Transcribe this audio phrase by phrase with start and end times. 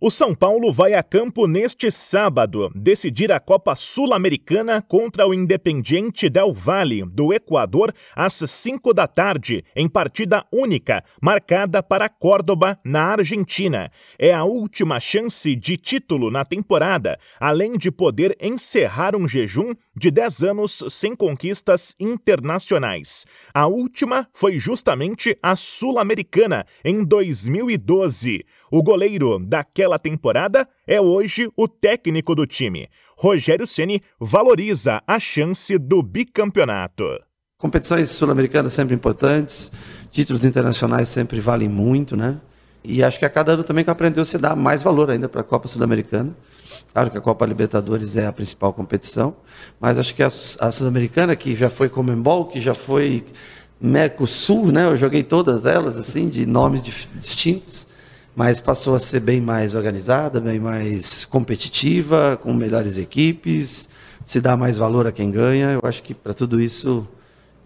[0.00, 6.28] O São Paulo vai a campo neste sábado decidir a Copa Sul-Americana contra o Independiente
[6.28, 13.06] Del Valle, do Equador, às 5 da tarde, em partida única, marcada para Córdoba, na
[13.06, 13.90] Argentina.
[14.16, 20.12] É a última chance de título na temporada, além de poder encerrar um jejum de
[20.12, 23.26] 10 anos sem conquistas internacionais.
[23.52, 28.44] A última foi justamente a Sul-Americana, em 2012.
[28.70, 32.88] O goleiro daquela temporada é hoje o técnico do time.
[33.16, 37.04] Rogério Ceni valoriza a chance do bicampeonato.
[37.56, 39.72] Competições sul-americanas sempre importantes,
[40.10, 42.38] títulos internacionais sempre valem muito, né?
[42.84, 45.40] E acho que a cada ano também que aprendeu se dá mais valor ainda para
[45.40, 46.36] a Copa Sul-Americana.
[46.92, 49.34] Claro que a Copa Libertadores é a principal competição,
[49.80, 53.24] mas acho que a, a Sul-Americana, que já foi Comembol, que já foi
[53.80, 54.84] Mercosul, né?
[54.84, 57.88] Eu joguei todas elas, assim, de nomes distintos
[58.38, 63.88] mas passou a ser bem mais organizada, bem mais competitiva, com melhores equipes,
[64.24, 65.72] se dá mais valor a quem ganha.
[65.72, 67.04] Eu acho que para tudo isso,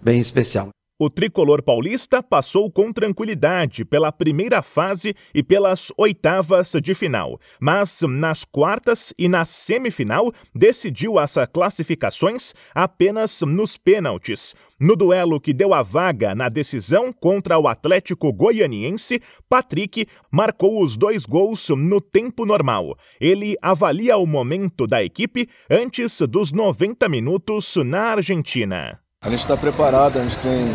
[0.00, 0.70] bem especial.
[1.04, 8.02] O tricolor paulista passou com tranquilidade pela primeira fase e pelas oitavas de final, mas
[8.02, 14.54] nas quartas e na semifinal decidiu as classificações apenas nos pênaltis.
[14.78, 20.96] No duelo que deu a vaga na decisão contra o Atlético Goianiense, Patrick marcou os
[20.96, 22.96] dois gols no tempo normal.
[23.20, 29.02] Ele avalia o momento da equipe antes dos 90 minutos na Argentina.
[29.24, 30.66] A gente está preparado, a gente tem,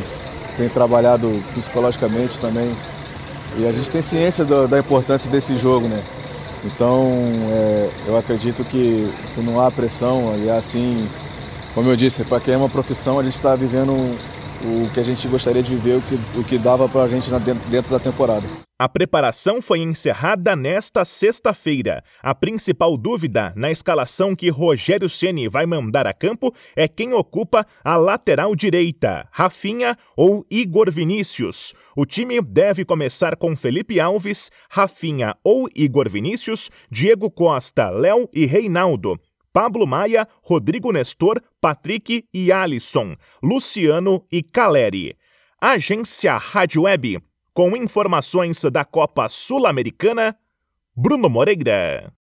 [0.57, 2.75] tem trabalhado psicologicamente também
[3.57, 6.03] e a gente tem ciência do, da importância desse jogo, né?
[6.65, 7.07] Então,
[7.51, 11.07] é, eu acredito que, não há pressão e assim,
[11.73, 14.17] como eu disse, para quem é uma profissão, a gente está vivendo
[14.63, 17.29] o que a gente gostaria de viver, o que, o que dava para a gente
[17.69, 18.45] dentro da temporada.
[18.79, 22.03] A preparação foi encerrada nesta sexta-feira.
[22.21, 27.65] A principal dúvida na escalação que Rogério Ceni vai mandar a campo é quem ocupa
[27.83, 31.73] a lateral direita, Rafinha ou Igor Vinícius.
[31.95, 38.45] O time deve começar com Felipe Alves, Rafinha ou Igor Vinícius, Diego Costa, Léo e
[38.45, 39.19] Reinaldo.
[39.57, 45.17] Pablo Maia, Rodrigo Nestor, Patrick e Alisson, Luciano e Caleri.
[45.59, 47.19] Agência Rádio Web
[47.55, 50.37] com informações da Copa Sul-Americana,
[50.95, 52.13] Bruno Moreira.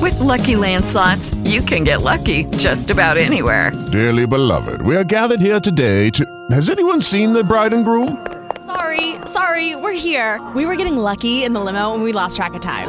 [0.00, 3.72] With lucky landslots, you can get lucky just about anywhere.
[3.90, 6.24] Dearly beloved, we are gathered here today to.
[6.52, 8.24] Has anyone seen the bride and groom?
[8.64, 10.40] Sorry, sorry, we're here.
[10.54, 12.88] We were getting lucky in the limo and we lost track of time.